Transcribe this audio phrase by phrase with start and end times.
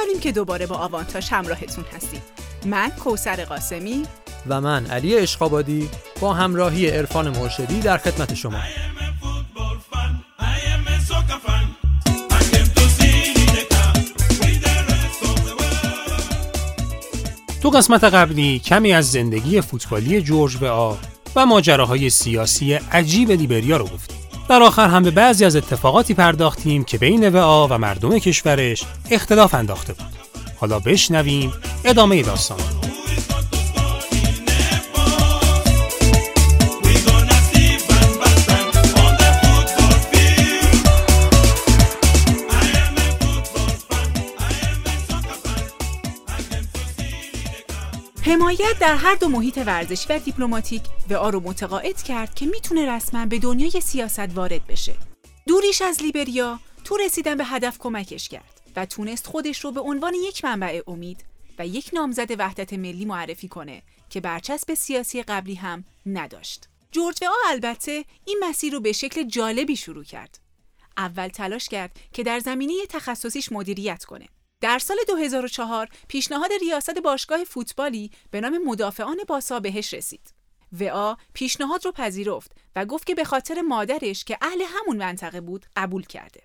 [0.00, 2.22] خوشحالیم که دوباره با آوانتاژ همراهتون هستیم.
[2.66, 4.02] من کوسر قاسمی
[4.46, 5.88] و من علی اشقابادی
[6.20, 8.58] با همراهی عرفان مرشدی در خدمت شما
[17.62, 20.94] تو قسمت قبلی کمی از زندگی فوتبالی جورج و آ
[21.36, 24.19] و ماجراهای سیاسی عجیب لیبریا رو گفتیم.
[24.50, 29.54] در آخر هم به بعضی از اتفاقاتی پرداختیم که بین وعا و مردم کشورش اختلاف
[29.54, 30.06] انداخته بود.
[30.60, 31.52] حالا بشنویم
[31.84, 32.89] ادامه داستان.
[48.30, 53.26] حمایت در هر دو محیط ورزشی و دیپلماتیک و رو متقاعد کرد که می‌تونه رسما
[53.26, 54.94] به دنیای سیاست وارد بشه.
[55.46, 60.14] دوریش از لیبریا تو رسیدن به هدف کمکش کرد و تونست خودش رو به عنوان
[60.14, 61.24] یک منبع امید
[61.58, 66.68] و یک نامزد وحدت ملی معرفی کنه که برچسب سیاسی قبلی هم نداشت.
[66.92, 70.38] جورج آ البته این مسیر رو به شکل جالبی شروع کرد.
[70.96, 74.26] اول تلاش کرد که در زمینه تخصصیش مدیریت کنه.
[74.60, 80.34] در سال 2004 پیشنهاد ریاست باشگاه فوتبالی به نام مدافعان باسا بهش رسید.
[80.80, 85.66] وعا پیشنهاد رو پذیرفت و گفت که به خاطر مادرش که اهل همون منطقه بود
[85.76, 86.40] قبول کرده.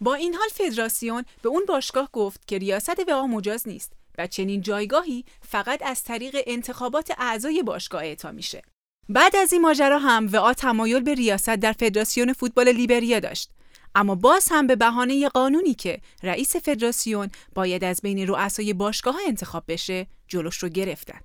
[0.00, 4.60] با این حال فدراسیون به اون باشگاه گفت که ریاست وعا مجاز نیست و چنین
[4.60, 8.62] جایگاهی فقط از طریق انتخابات اعضای باشگاه اعطا میشه.
[9.08, 13.50] بعد از این ماجرا هم وعا تمایل به ریاست در فدراسیون فوتبال لیبریا داشت
[13.94, 19.64] اما باز هم به بهانه قانونی که رئیس فدراسیون باید از بین رؤسای باشگاه انتخاب
[19.68, 21.20] بشه جلوش رو گرفتن.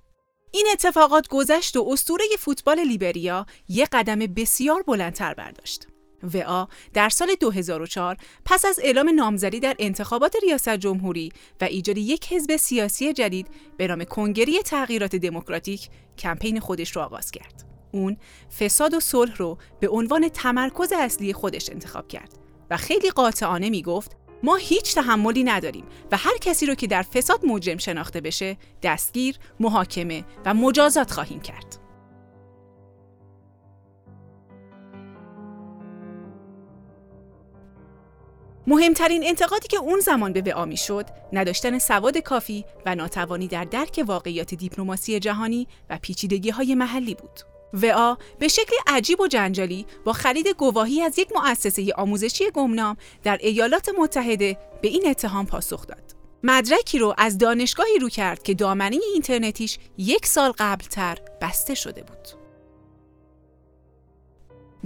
[0.50, 5.86] این اتفاقات گذشت و اسطوره فوتبال لیبریا یک قدم بسیار بلندتر برداشت.
[6.34, 12.32] وعا در سال 2004 پس از اعلام نامزدی در انتخابات ریاست جمهوری و ایجاد یک
[12.32, 15.88] حزب سیاسی جدید به نام کنگری تغییرات دموکراتیک
[16.18, 17.64] کمپین خودش را آغاز کرد.
[17.92, 18.16] اون
[18.58, 23.82] فساد و صلح رو به عنوان تمرکز اصلی خودش انتخاب کرد و خیلی قاطعانه می
[23.82, 28.56] گفت ما هیچ تحملی نداریم و هر کسی رو که در فساد مجرم شناخته بشه
[28.82, 31.86] دستگیر، محاکمه و مجازات خواهیم کرد.
[38.66, 44.04] مهمترین انتقادی که اون زمان به وعا شد نداشتن سواد کافی و ناتوانی در درک
[44.06, 47.55] واقعیات دیپلماسی جهانی و پیچیدگی های محلی بود.
[47.72, 53.38] وعا به شکل عجیب و جنجالی با خرید گواهی از یک مؤسسه آموزشی گمنام در
[53.40, 56.16] ایالات متحده به این اتهام پاسخ داد.
[56.42, 62.28] مدرکی رو از دانشگاهی رو کرد که دامنه اینترنتیش یک سال قبلتر بسته شده بود.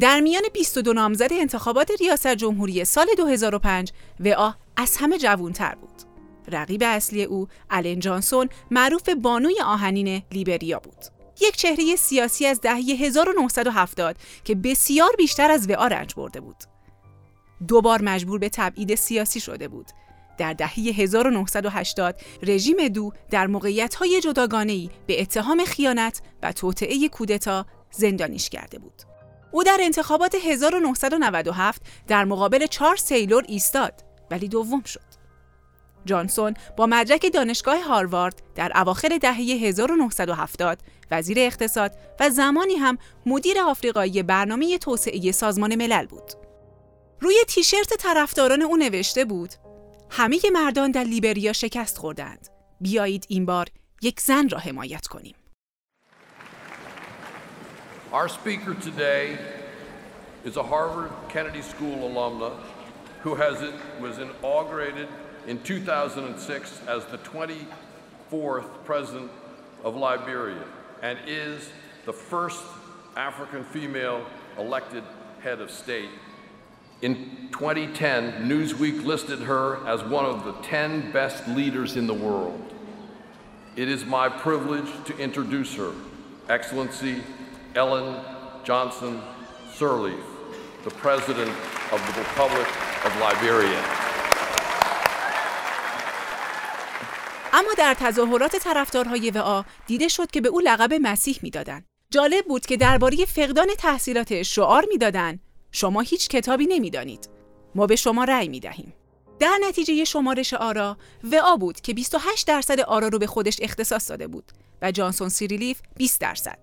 [0.00, 6.02] در میان 22 نامزد انتخابات ریاست جمهوری سال 2005 وعا از همه جوانتر بود.
[6.48, 11.19] رقیب اصلی او الن جانسون معروف بانوی آهنین لیبریا بود.
[11.40, 16.56] یک چهره سیاسی از دهه 1970 که بسیار بیشتر از وعا رنج برده بود.
[17.68, 19.86] دو بار مجبور به تبعید سیاسی شده بود.
[20.38, 28.48] در دهه 1980 رژیم دو در موقعیت‌های جداگانه‌ای به اتهام خیانت و توطئه کودتا زندانیش
[28.48, 29.02] کرده بود.
[29.52, 33.94] او در انتخابات 1997 در مقابل چارلز تیلور ایستاد
[34.30, 35.19] ولی دوم شد.
[36.04, 40.78] جانسون با مدرک دانشگاه هاروارد در اواخر دهه 1970
[41.10, 46.32] وزیر اقتصاد و زمانی هم مدیر آفریقایی برنامه توسعه سازمان ملل بود.
[47.20, 49.50] روی تیشرت طرفداران او نوشته بود
[50.10, 52.48] همه مردان در لیبریا شکست خوردند.
[52.80, 53.66] بیایید این بار
[54.02, 55.34] یک زن را حمایت کنیم.
[58.12, 59.38] Our speaker today
[60.44, 62.50] is a Harvard Kennedy School alumna
[63.22, 63.56] who has
[64.00, 65.08] was inaugurated
[65.46, 69.30] in 2006 as the 24th president
[69.84, 70.64] of Liberia
[71.02, 71.70] and is
[72.04, 72.62] the first
[73.16, 74.24] African female
[74.58, 75.02] elected
[75.40, 76.10] head of state.
[77.02, 82.74] In 2010, Newsweek listed her as one of the 10 best leaders in the world.
[83.76, 85.92] It is my privilege to introduce her,
[86.48, 87.22] Excellency
[87.74, 88.22] Ellen
[88.64, 89.22] Johnson
[89.72, 90.20] Sirleaf,
[90.84, 91.50] the President
[91.92, 92.66] of the Republic
[93.06, 94.09] of Liberia.
[97.60, 101.84] اما در تظاهرات طرفدارهای وعا دیده شد که به او لقب مسیح می‌دادند.
[102.10, 105.40] جالب بود که درباره فقدان تحصیلات شعار می‌دادند
[105.72, 107.28] شما هیچ کتابی نمی‌دانید.
[107.74, 108.92] ما به شما رأی می دهیم.
[109.38, 110.96] در نتیجه شمارش آرا
[111.32, 114.52] وعا بود که 28 درصد آرا رو به خودش اختصاص داده بود
[114.82, 116.58] و جانسون سیریلیف 20 درصد.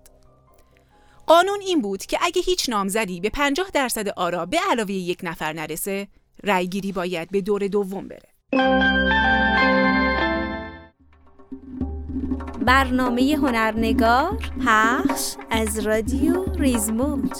[1.26, 5.52] قانون این بود که اگه هیچ نامزدی به 50 درصد آرا به علاوه یک نفر
[5.52, 6.08] نرسه،
[6.44, 9.47] رأیگیری باید به دور دوم بره.
[12.66, 17.36] برنامه هنرنگار پخش از رادیو ریزموند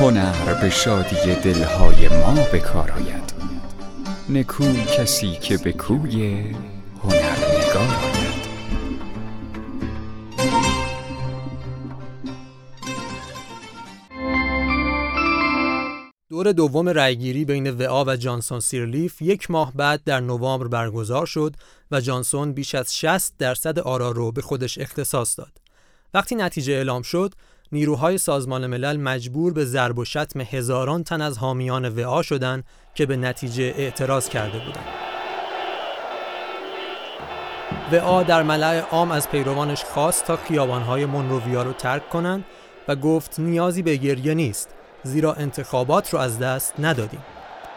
[0.00, 2.92] هنر به شادی دلهای ما بکار
[4.28, 4.64] نکو
[4.96, 6.44] کسی که به کوی
[16.42, 21.54] دور دوم رأیگیری بین وعا و جانسون سیرلیف یک ماه بعد در نوامبر برگزار شد
[21.90, 25.52] و جانسون بیش از 60 درصد آرا رو به خودش اختصاص داد.
[26.14, 27.34] وقتی نتیجه اعلام شد،
[27.72, 32.64] نیروهای سازمان ملل مجبور به ضرب و شتم هزاران تن از حامیان وعا شدند
[32.94, 34.88] که به نتیجه اعتراض کرده بودند.
[37.92, 42.44] وعا در ملع عام از پیروانش خواست تا خیابانهای منروویا رو ترک کنند
[42.88, 47.20] و گفت نیازی به گریه نیست زیرا انتخابات رو از دست ندادیم.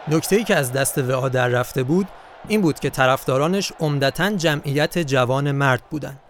[0.08, 2.08] نکته ای که از دست وعا در رفته بود
[2.48, 6.20] این بود که طرفدارانش عمدتا جمعیت جوان مرد بودند.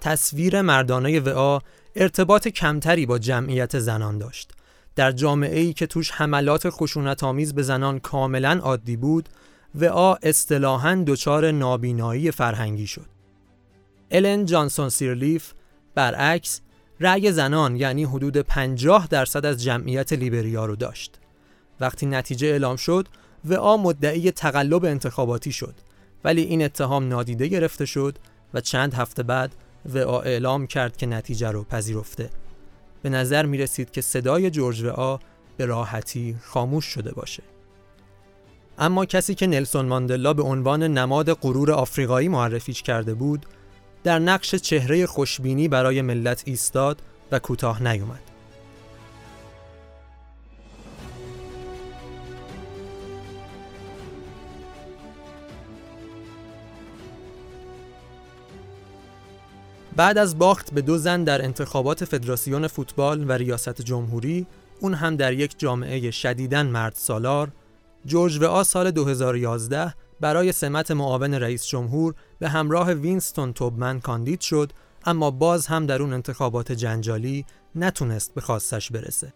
[0.00, 1.58] تصویر مردانه وعا
[1.96, 4.52] ارتباط کمتری با جمعیت زنان داشت.
[4.96, 9.28] در جامعه ای که توش حملات خشونت آمیز به زنان کاملا عادی بود
[9.74, 13.06] وعا اصطلاحاً دچار نابینایی فرهنگی شد.
[14.10, 15.52] الن جانسون سیرلیف
[15.94, 16.60] برعکس
[17.00, 21.18] رأی زنان یعنی حدود 50 درصد از جمعیت لیبریا رو داشت.
[21.80, 23.08] وقتی نتیجه اعلام شد
[23.44, 25.74] وعا مدعی تقلب انتخاباتی شد
[26.24, 28.18] ولی این اتهام نادیده گرفته شد
[28.54, 29.54] و چند هفته بعد
[29.94, 32.30] وعا اعلام کرد که نتیجه رو پذیرفته.
[33.02, 35.18] به نظر می رسید که صدای جورج وعا
[35.56, 37.42] به راحتی خاموش شده باشه.
[38.78, 43.46] اما کسی که نلسون ماندلا به عنوان نماد غرور آفریقایی معرفیش کرده بود
[44.06, 48.20] در نقش چهره خوشبینی برای ملت ایستاد و کوتاه نیومد.
[59.96, 64.46] بعد از باخت به دو زن در انتخابات فدراسیون فوتبال و ریاست جمهوری
[64.80, 67.48] اون هم در یک جامعه شدیداً مرد سالار
[68.04, 74.72] جورج وعا سال 2011 برای سمت معاون رئیس جمهور به همراه وینستون توبمن کاندید شد
[75.04, 79.32] اما باز هم در اون انتخابات جنجالی نتونست به خواستش برسه.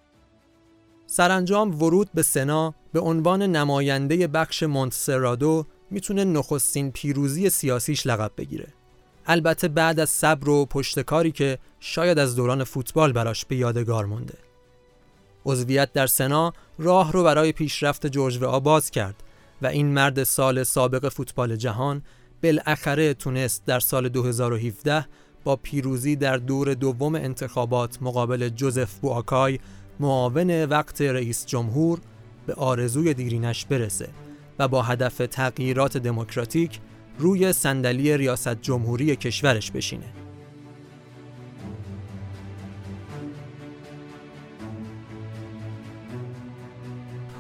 [1.07, 8.67] سرانجام ورود به سنا به عنوان نماینده بخش مونتسرادو می‌تونه نخستین پیروزی سیاسیش لقب بگیره.
[9.27, 14.39] البته بعد از صبر و پشتکاری که شاید از دوران فوتبال براش به یادگار مونده.
[15.47, 19.23] عضویت در سنا راه رو برای پیشرفت جورج و باز کرد
[19.63, 22.03] و این مرد سال سابق فوتبال جهان
[22.43, 25.07] بالاخره تونست در سال 2017
[25.45, 29.59] با پیروزی در دور دوم انتخابات مقابل جوزف بواکای
[30.01, 32.01] معاون وقت رئیس جمهور
[32.47, 34.09] به آرزوی دیرینش برسه
[34.59, 36.81] و با هدف تغییرات دموکراتیک
[37.19, 40.13] روی صندلی ریاست جمهوری کشورش بشینه.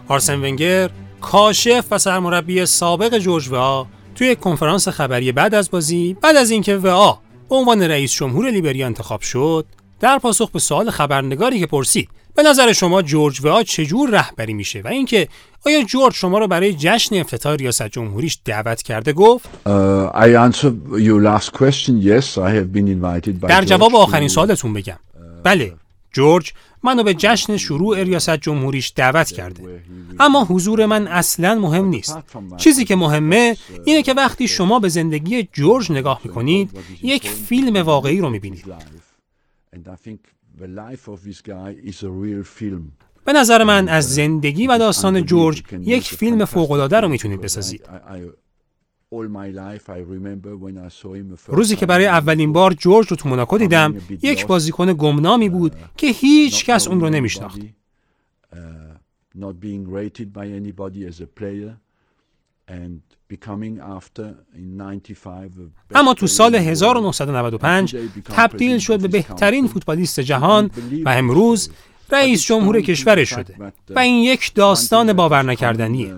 [0.08, 6.36] آرسن ونگر کاشف و سرمربی سابق جورج وعا توی کنفرانس خبری بعد از بازی بعد
[6.36, 7.12] از اینکه وعا
[7.48, 9.66] به عنوان رئیس جمهور لیبریا انتخاب شد
[10.00, 14.80] در پاسخ به سوال خبرنگاری که پرسید به نظر شما جورج وعا چجور رهبری میشه
[14.80, 15.28] و اینکه
[15.66, 19.48] آیا جورج شما رو برای جشن افتتاح ریاست جمهوریش دعوت کرده گفت؟
[23.48, 24.98] در جواب آخرین سوالتون بگم.
[25.44, 25.72] بله
[26.12, 29.82] جورج منو به جشن شروع ریاست جمهوریش دعوت کرده.
[30.20, 32.18] اما حضور من اصلا مهم نیست.
[32.56, 36.70] چیزی که مهمه اینه که وقتی شما به زندگی جورج نگاه می‌کنید
[37.02, 38.64] یک فیلم واقعی رو می‌بینید.
[43.24, 47.88] به نظر من از زندگی و داستان جورج یک فیلم فوق‌العاده رو می‌تونید بسازید.
[51.46, 56.06] روزی که برای اولین بار جورج رو تو موناکو دیدم یک بازیکن گمنامی بود که
[56.06, 57.60] هیچ کس اون رو نمیشناخت.
[65.94, 70.70] اما تو سال 1995 تبدیل شد به بهترین فوتبالیست جهان
[71.04, 71.70] و امروز
[72.12, 73.54] رئیس جمهور کشور شده.
[73.90, 76.14] و این یک داستان باور نکردنیه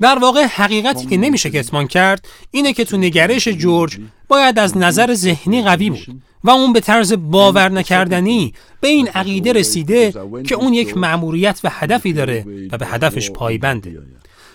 [0.00, 3.98] در واقع حقیقتی که نمیشه کتمان کرد اینه که تو نگرش جورج
[4.28, 9.52] باید از نظر ذهنی قوی بود و اون به طرز باور نکردنی به این عقیده
[9.52, 10.14] رسیده
[10.46, 14.02] که اون یک مأموریت و هدفی داره و به هدفش پایبنده.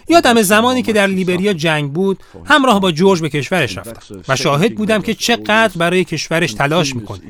[0.09, 4.75] یادم زمانی که در لیبریا جنگ بود همراه با جورج به کشورش رفتم و شاهد
[4.75, 7.21] بودم که چقدر برای کشورش تلاش می‌کنه.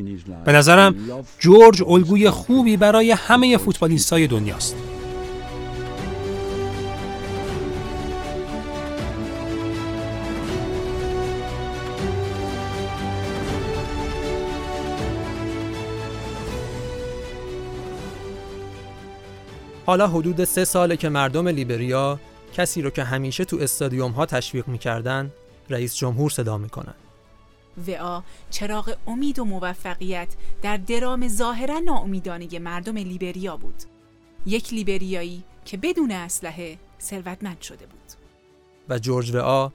[0.45, 0.95] به نظرم
[1.39, 4.75] جورج الگوی خوبی برای همه فوتبالیستای دنیاست.
[19.85, 22.19] حالا حدود سه ساله که مردم لیبریا
[22.53, 25.31] کسی رو که همیشه تو استادیوم ها تشویق می‌کردن
[25.69, 26.93] رئیس جمهور صدا می‌کنن
[27.87, 30.27] وعا چراغ امید و موفقیت
[30.61, 33.83] در درام ظاهرا ناامیدانه مردم لیبریا بود.
[34.45, 38.11] یک لیبریایی که بدون اسلحه ثروتمند شده بود.
[38.89, 39.69] و جورج وآ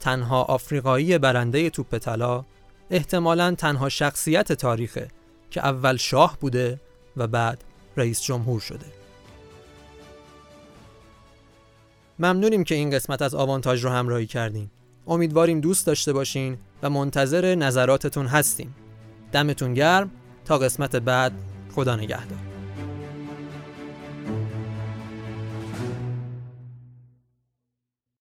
[0.00, 2.44] تنها آفریقایی برنده توپ طلا
[2.90, 5.08] احتمالاً تنها شخصیت تاریخه
[5.50, 6.80] که اول شاه بوده
[7.16, 7.64] و بعد
[7.96, 8.97] رئیس جمهور شده.
[12.18, 14.70] ممنونیم که این قسمت از آوانتاژ رو همراهی کردین.
[15.06, 18.74] امیدواریم دوست داشته باشین و منتظر نظراتتون هستیم.
[19.32, 20.10] دمتون گرم
[20.44, 21.32] تا قسمت بعد
[21.74, 22.47] خدا نگهدار.